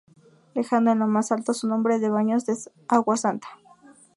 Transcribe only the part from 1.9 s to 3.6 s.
de Baños de Agua Santa.